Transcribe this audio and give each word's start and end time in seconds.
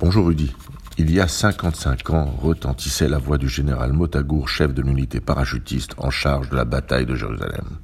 Bonjour 0.00 0.26
Rudy. 0.26 0.52
Il 0.98 1.12
y 1.12 1.20
a 1.20 1.28
55 1.28 2.10
ans 2.10 2.24
retentissait 2.24 3.08
la 3.08 3.18
voix 3.18 3.38
du 3.38 3.48
général 3.48 3.92
Motagour, 3.92 4.48
chef 4.48 4.74
de 4.74 4.82
l'unité 4.82 5.20
parachutiste 5.20 5.94
en 5.98 6.10
charge 6.10 6.50
de 6.50 6.56
la 6.56 6.64
bataille 6.64 7.06
de 7.06 7.14
Jérusalem. 7.14 7.78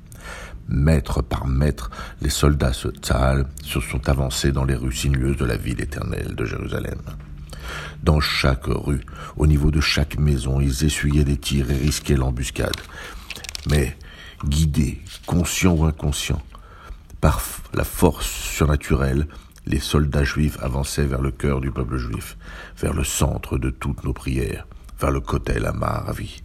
Mètre 0.69 1.23
par 1.23 1.47
mètre, 1.47 1.89
les 2.21 2.29
soldats 2.29 2.73
se 2.73 2.89
Tzahal 2.89 3.47
se 3.63 3.79
sont 3.79 4.09
avancés 4.09 4.51
dans 4.51 4.65
les 4.65 4.75
rues 4.75 4.93
sinueuses 4.93 5.37
de 5.37 5.45
la 5.45 5.57
ville 5.57 5.81
éternelle 5.81 6.35
de 6.35 6.45
Jérusalem. 6.45 6.99
Dans 8.03 8.21
chaque 8.21 8.67
rue, 8.67 9.03
au 9.37 9.47
niveau 9.47 9.71
de 9.71 9.81
chaque 9.81 10.19
maison, 10.19 10.61
ils 10.61 10.85
essuyaient 10.85 11.25
des 11.25 11.39
tirs 11.39 11.71
et 11.71 11.77
risquaient 11.77 12.17
l'embuscade. 12.17 12.77
Mais, 13.71 13.97
guidés, 14.45 15.01
conscients 15.27 15.77
ou 15.77 15.85
inconscients, 15.85 16.43
par 17.21 17.41
la 17.73 17.85
force 17.85 18.27
surnaturelle, 18.27 19.29
les 19.71 19.79
soldats 19.79 20.25
juifs 20.25 20.59
avançaient 20.61 21.07
vers 21.07 21.23
le 21.23 21.31
cœur 21.31 21.61
du 21.61 21.71
peuple 21.71 21.97
juif, 21.97 22.37
vers 22.77 22.93
le 22.93 23.05
centre 23.05 23.57
de 23.57 23.71
toutes 23.71 24.03
nos 24.03 24.13
prières, 24.13 24.67
vers 25.01 25.13
le 25.13 25.21
Kotel 25.21 25.65
Amaravi. 25.65 26.43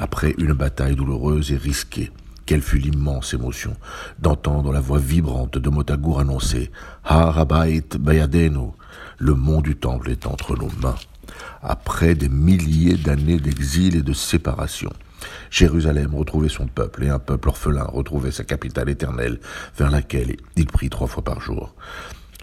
Après 0.00 0.34
une 0.38 0.54
bataille 0.54 0.96
douloureuse 0.96 1.52
et 1.52 1.56
risquée, 1.56 2.10
quelle 2.46 2.62
fut 2.62 2.78
l'immense 2.78 3.32
émotion 3.32 3.76
d'entendre 4.18 4.72
la 4.72 4.80
voix 4.80 4.98
vibrante 4.98 5.56
de 5.58 5.70
Motagour 5.70 6.18
annoncer 6.18 6.72
Harabait 7.04 7.84
Bayadenu, 7.98 8.70
le 9.18 9.34
mont 9.34 9.60
du 9.60 9.76
temple 9.76 10.10
est 10.10 10.26
entre 10.26 10.56
nos 10.56 10.70
mains. 10.82 10.96
Après 11.62 12.14
des 12.14 12.28
milliers 12.28 12.96
d'années 12.96 13.38
d'exil 13.38 13.94
et 13.94 14.02
de 14.02 14.12
séparation, 14.12 14.90
Jérusalem 15.50 16.14
retrouvait 16.14 16.48
son 16.48 16.66
peuple 16.66 17.04
et 17.04 17.08
un 17.08 17.18
peuple 17.18 17.50
orphelin 17.50 17.84
retrouvait 17.84 18.32
sa 18.32 18.44
capitale 18.44 18.88
éternelle 18.88 19.38
vers 19.76 19.90
laquelle 19.90 20.36
il 20.56 20.66
prit 20.66 20.90
trois 20.90 21.06
fois 21.06 21.22
par 21.22 21.40
jour 21.40 21.74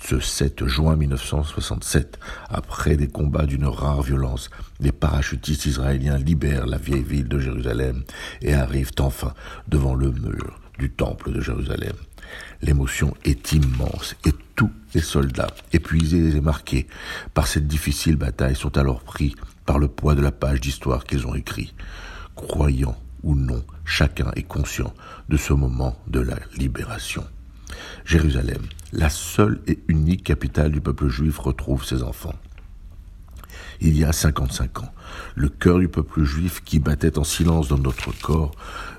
ce 0.02 0.20
7 0.20 0.66
juin 0.67 0.95
1967, 0.95 2.20
après 2.49 2.98
des 2.98 3.08
combats 3.08 3.45
d'une 3.45 3.66
rare 3.66 4.02
violence, 4.02 4.49
les 4.80 4.91
parachutistes 4.91 5.66
israéliens 5.66 6.17
libèrent 6.17 6.67
la 6.67 6.78
vieille 6.78 7.03
ville 7.03 7.28
de 7.28 7.39
Jérusalem 7.39 8.03
et 8.42 8.53
arrivent 8.53 8.92
enfin 9.00 9.34
devant 9.67 9.95
le 9.95 10.11
mur 10.11 10.59
du 10.78 10.89
temple 10.92 11.31
de 11.31 11.42
Jérusalem. 11.42 11.95
L'émotion 12.61 13.14
est 13.23 13.53
immense 13.53 14.16
et 14.25 14.34
tous 14.56 14.72
les 14.94 15.02
soldats, 15.02 15.53
épuisés 15.73 16.36
et 16.36 16.41
marqués 16.41 16.88
par 17.34 17.47
cette 17.47 17.67
difficile 17.67 18.16
bataille, 18.16 18.56
sont 18.56 18.78
alors 18.78 19.02
pris 19.02 19.36
par 19.66 19.80
le 19.80 19.88
poids 19.88 20.16
de 20.16 20.22
la 20.22 20.31
page 20.31 20.62
d'histoire 20.62 21.03
qu'ils 21.06 21.28
ont 21.28 21.36
écrit. 21.36 21.73
Croyant 22.36 22.97
ou 23.23 23.36
non, 23.36 23.64
chacun 23.86 24.31
est 24.36 24.44
conscient 24.44 24.94
de 25.30 25.38
ce 25.38 25.53
moment 25.53 25.97
de 26.08 26.19
la 26.19 26.38
libération. 26.58 27.25
Jérusalem, 28.06 28.61
la 28.94 29.09
seule 29.09 29.59
et 29.66 29.80
unique 29.88 30.23
capitale 30.23 30.72
du 30.72 30.80
peuple 30.80 31.09
juif, 31.09 31.39
retrouve 31.39 31.84
ses 31.84 32.03
enfants. 32.03 32.36
Il 33.81 33.97
y 33.97 34.03
a 34.03 34.14
55 34.14 34.84
ans, 34.84 34.94
le 35.34 35.50
cœur 35.50 35.80
du 35.80 35.88
peuple 35.88 36.23
juif 36.23 36.62
qui 36.64 36.78
battait 36.78 37.17
en 37.17 37.23
silence 37.23 37.67
dans 37.67 37.80
notre 37.80 38.12
corps 38.22 38.52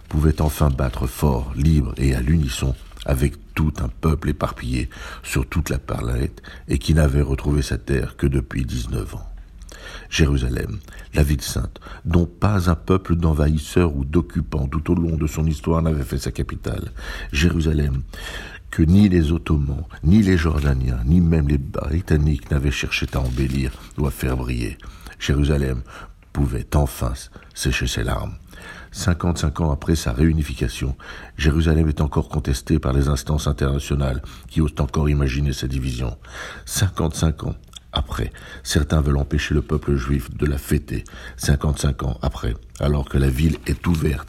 pouvait 0.09 0.43
enfin 0.43 0.71
battre 0.71 1.07
fort, 1.07 1.53
libre 1.57 1.95
et 1.99 2.15
à 2.15 2.21
l'unisson 2.21 2.75
avec 3.05 3.35
tout 3.55 3.73
un 3.79 3.89
peuple 3.89 4.31
éparpillé 4.31 4.91
sur 5.23 5.47
toute 5.47 5.71
la 5.71 5.79
planète 5.79 6.43
et 6.67 6.79
qui 6.79 6.93
n'avait 6.93 7.23
retrouvé 7.23 7.63
sa 7.63 7.79
terre 7.79 8.17
que 8.17 8.27
depuis 8.27 8.65
19 8.65 9.15
ans. 9.15 9.29
Jérusalem, 10.11 10.79
la 11.15 11.23
ville 11.23 11.43
sainte, 11.43 11.81
dont 12.05 12.27
pas 12.27 12.71
un 12.71 12.75
peuple 12.75 13.17
d'envahisseurs 13.17 13.97
ou 13.97 14.05
d'occupants 14.05 14.67
tout 14.67 14.91
au 14.91 14.95
long 14.95 15.17
de 15.17 15.27
son 15.27 15.47
histoire 15.47 15.83
n'avait 15.83 16.05
fait 16.05 16.19
sa 16.19 16.33
capitale. 16.33 16.93
Jérusalem, 17.33 18.03
que 18.71 18.83
ni 18.83 19.09
les 19.09 19.33
Ottomans, 19.33 19.85
ni 20.03 20.23
les 20.23 20.37
Jordaniens, 20.37 21.01
ni 21.05 21.21
même 21.21 21.49
les 21.49 21.59
Britanniques 21.59 22.51
n'avaient 22.51 22.71
cherché 22.71 23.07
à 23.15 23.21
embellir 23.21 23.73
ou 23.99 24.07
à 24.07 24.11
faire 24.11 24.37
briller. 24.37 24.77
Jérusalem 25.19 25.83
pouvait 26.33 26.67
enfin 26.75 27.15
sécher 27.55 27.87
ses 27.87 28.05
larmes. 28.05 28.35
55 28.93 29.61
ans 29.61 29.71
après 29.71 29.95
sa 29.95 30.13
réunification, 30.13 30.97
Jérusalem 31.37 31.89
est 31.89 32.01
encore 32.01 32.29
contestée 32.29 32.79
par 32.79 32.93
les 32.93 33.09
instances 33.09 33.47
internationales 33.47 34.23
qui 34.49 34.61
osent 34.61 34.75
encore 34.79 35.09
imaginer 35.11 35.53
sa 35.53 35.67
division. 35.67 36.17
55 36.65 37.45
ans 37.45 37.55
après. 37.97 38.33
Certains 38.63 39.01
veulent 39.01 39.17
empêcher 39.17 39.55
le 39.55 39.63
peuple 39.63 39.97
juif 39.97 40.31
de 40.35 40.47
la 40.47 40.59
fêter 40.59 41.05
55 41.37 42.03
ans 42.05 42.19
après, 42.23 42.55
alors 42.79 43.09
que 43.09 43.19
la 43.19 43.29
ville 43.29 43.59
est 43.67 43.87
ouverte 43.87 44.29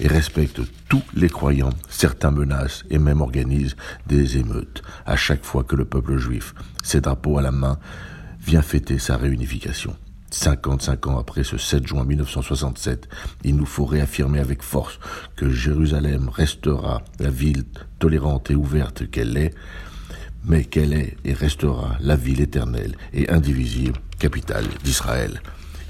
et 0.00 0.08
respecte 0.08 0.60
tous 0.88 1.02
les 1.14 1.28
croyants. 1.28 1.72
Certains 1.88 2.30
menacent 2.30 2.84
et 2.90 2.98
même 2.98 3.20
organisent 3.20 3.76
des 4.06 4.38
émeutes 4.38 4.82
à 5.06 5.16
chaque 5.16 5.44
fois 5.44 5.64
que 5.64 5.76
le 5.76 5.84
peuple 5.84 6.16
juif, 6.16 6.54
ses 6.82 7.00
drapeaux 7.00 7.38
à 7.38 7.42
la 7.42 7.52
main, 7.52 7.78
vient 8.40 8.62
fêter 8.62 8.98
sa 8.98 9.16
réunification. 9.16 9.96
55 10.30 11.06
ans 11.08 11.18
après 11.18 11.44
ce 11.44 11.58
7 11.58 11.86
juin 11.86 12.04
1967, 12.04 13.08
il 13.44 13.56
nous 13.56 13.66
faut 13.66 13.84
réaffirmer 13.84 14.40
avec 14.40 14.62
force 14.62 14.98
que 15.36 15.50
Jérusalem 15.50 16.28
restera 16.28 17.02
la 17.20 17.30
ville 17.30 17.64
tolérante 17.98 18.50
et 18.50 18.54
ouverte 18.54 19.10
qu'elle 19.10 19.36
est, 19.36 19.54
mais 20.44 20.64
qu'elle 20.64 20.92
est 20.92 21.16
et 21.24 21.32
restera 21.32 21.96
la 22.00 22.16
ville 22.16 22.40
éternelle 22.40 22.96
et 23.12 23.28
indivisible, 23.30 23.98
capitale 24.18 24.66
d'Israël? 24.84 25.40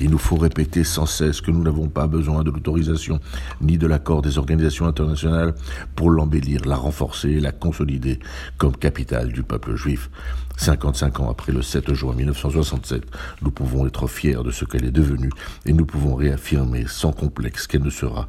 Il 0.01 0.11
nous 0.11 0.19
faut 0.19 0.37
répéter 0.37 0.83
sans 0.83 1.07
cesse 1.07 1.41
que 1.41 1.53
nous 1.53 1.63
n'avons 1.63 1.89
pas 1.89 2.09
besoin 2.09 2.43
de 2.43 2.51
l'autorisation 2.51 3.21
ni 3.61 3.79
de 3.79 3.87
l'accord 3.87 4.21
des 4.21 4.37
organisations 4.37 4.87
internationales 4.87 5.55
pour 5.95 6.11
l'embellir, 6.11 6.65
la 6.65 6.75
renforcer 6.75 7.39
la 7.39 7.53
consolider 7.53 8.19
comme 8.59 8.77
capitale 8.77 9.33
du 9.33 9.45
peuple 9.45 9.77
juif. 9.77 10.11
55 10.57 11.21
ans 11.21 11.31
après 11.31 11.53
le 11.53 11.63
7 11.63 11.95
juin 11.95 12.15
1967, 12.17 13.05
nous 13.43 13.53
pouvons 13.53 13.87
être 13.87 14.09
fiers 14.09 14.43
de 14.45 14.51
ce 14.51 14.65
qu'elle 14.65 14.85
est 14.85 14.91
devenue 14.91 15.31
et 15.67 15.73
nous 15.73 15.87
pouvons 15.87 16.17
réaffirmer 16.17 16.87
sans 16.89 17.13
complexe 17.13 17.69
qu'elle 17.69 17.85
ne 17.85 17.91
sera 17.91 18.29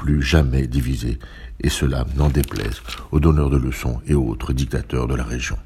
plus 0.00 0.22
jamais 0.22 0.66
divisé, 0.66 1.18
et 1.60 1.68
cela 1.68 2.06
n'en 2.16 2.30
déplaise 2.30 2.80
aux 3.12 3.20
donneurs 3.20 3.50
de 3.50 3.58
leçons 3.58 4.00
et 4.06 4.14
autres 4.14 4.54
dictateurs 4.54 5.06
de 5.06 5.14
la 5.14 5.24
région. 5.24 5.58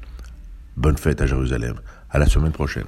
Bonne 0.75 0.97
fête 0.97 1.21
à 1.21 1.25
Jérusalem, 1.25 1.75
à 2.09 2.19
la 2.19 2.25
semaine 2.25 2.51
prochaine. 2.51 2.87